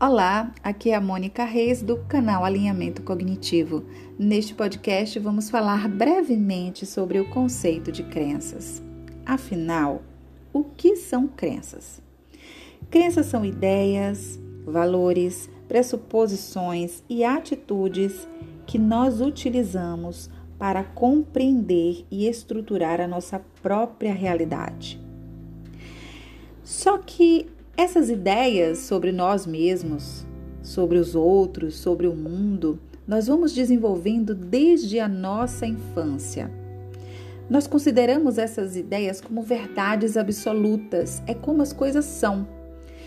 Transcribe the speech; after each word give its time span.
Olá, 0.00 0.54
aqui 0.62 0.90
é 0.90 0.94
a 0.94 1.00
Mônica 1.00 1.44
Reis 1.44 1.82
do 1.82 1.96
canal 2.04 2.44
Alinhamento 2.44 3.02
Cognitivo. 3.02 3.84
Neste 4.16 4.54
podcast 4.54 5.18
vamos 5.18 5.50
falar 5.50 5.88
brevemente 5.88 6.86
sobre 6.86 7.18
o 7.18 7.28
conceito 7.28 7.90
de 7.90 8.04
crenças. 8.04 8.80
Afinal, 9.26 10.02
o 10.52 10.62
que 10.62 10.94
são 10.94 11.26
crenças? 11.26 12.00
Crenças 12.88 13.26
são 13.26 13.44
ideias, 13.44 14.38
valores, 14.64 15.50
pressuposições 15.66 17.02
e 17.08 17.24
atitudes 17.24 18.28
que 18.68 18.78
nós 18.78 19.20
utilizamos 19.20 20.30
para 20.56 20.84
compreender 20.84 22.06
e 22.08 22.28
estruturar 22.28 23.00
a 23.00 23.08
nossa 23.08 23.40
própria 23.60 24.14
realidade. 24.14 25.00
Só 26.62 26.98
que 26.98 27.50
essas 27.78 28.10
ideias 28.10 28.78
sobre 28.78 29.12
nós 29.12 29.46
mesmos, 29.46 30.26
sobre 30.60 30.98
os 30.98 31.14
outros, 31.14 31.76
sobre 31.76 32.08
o 32.08 32.12
mundo, 32.14 32.80
nós 33.06 33.28
vamos 33.28 33.54
desenvolvendo 33.54 34.34
desde 34.34 34.98
a 34.98 35.06
nossa 35.06 35.64
infância. 35.64 36.50
Nós 37.48 37.68
consideramos 37.68 38.36
essas 38.36 38.76
ideias 38.76 39.20
como 39.20 39.42
verdades 39.42 40.16
absolutas, 40.16 41.22
é 41.24 41.32
como 41.32 41.62
as 41.62 41.72
coisas 41.72 42.04
são. 42.04 42.48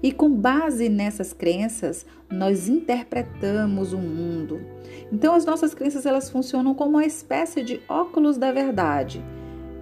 E 0.00 0.12
com 0.12 0.32
base 0.32 0.88
nessas 0.88 1.32
crenças, 1.32 2.06
nós 2.30 2.68
interpretamos 2.68 3.92
o 3.92 3.98
mundo. 3.98 4.60
Então 5.12 5.34
as 5.34 5.44
nossas 5.44 5.74
crenças 5.74 6.06
elas 6.06 6.30
funcionam 6.30 6.72
como 6.72 6.92
uma 6.92 7.04
espécie 7.04 7.64
de 7.64 7.80
óculos 7.88 8.38
da 8.38 8.52
verdade 8.52 9.20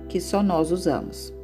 que 0.09 0.19
só 0.19 0.43
nós 0.43 0.73
usamos. 0.73 1.39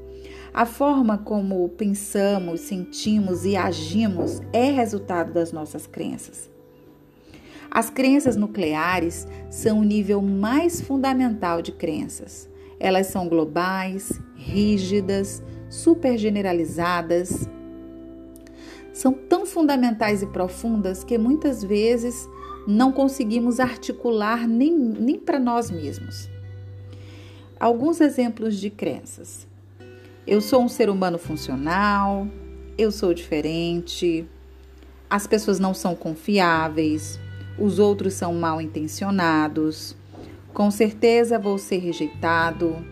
A 0.57 0.65
forma 0.65 1.19
como 1.19 1.69
pensamos, 1.69 2.61
sentimos 2.61 3.45
e 3.45 3.55
agimos 3.55 4.41
é 4.55 4.71
resultado 4.71 5.31
das 5.31 5.53
nossas 5.53 5.87
crenças. 5.87 6.51
As 7.71 7.91
crenças 7.91 8.37
nucleares 8.37 9.29
são 9.51 9.81
o 9.81 9.85
nível 9.85 10.23
mais 10.23 10.81
fundamental 10.81 11.61
de 11.61 11.73
crenças. 11.73 12.49
Elas 12.81 13.09
são 13.09 13.29
globais, 13.29 14.19
rígidas, 14.35 15.43
super 15.69 16.17
generalizadas. 16.17 17.47
São 18.95 19.13
tão 19.13 19.45
fundamentais 19.45 20.23
e 20.23 20.27
profundas 20.27 21.05
que 21.05 21.19
muitas 21.19 21.63
vezes 21.63 22.27
não 22.67 22.93
conseguimos 22.93 23.61
articular 23.61 24.49
nem, 24.49 24.73
nem 24.75 25.19
para 25.19 25.39
nós 25.39 25.71
mesmos. 25.71 26.31
Alguns 27.61 28.01
exemplos 28.01 28.57
de 28.57 28.71
crenças. 28.71 29.47
Eu 30.27 30.41
sou 30.41 30.61
um 30.61 30.69
ser 30.69 30.91
humano 30.91 31.19
funcional, 31.19 32.27
eu 32.77 32.91
sou 32.91 33.15
diferente, 33.15 34.27
as 35.09 35.25
pessoas 35.25 35.61
não 35.61 35.73
são 35.73 35.95
confiáveis, 35.95 37.21
os 37.57 37.79
outros 37.79 38.15
são 38.15 38.35
mal 38.35 38.61
intencionados, 38.61 39.97
com 40.53 40.69
certeza 40.69 41.39
vou 41.39 41.59
ser 41.59 41.77
rejeitado, 41.79 42.85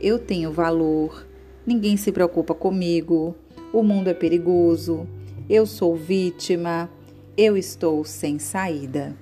eu 0.00 0.18
tenho 0.18 0.50
valor, 0.50 1.24
ninguém 1.64 1.96
se 1.96 2.10
preocupa 2.10 2.52
comigo, 2.52 3.32
o 3.72 3.84
mundo 3.84 4.08
é 4.08 4.14
perigoso, 4.14 5.06
eu 5.48 5.66
sou 5.66 5.94
vítima, 5.94 6.90
eu 7.36 7.56
estou 7.56 8.04
sem 8.04 8.40
saída. 8.40 9.16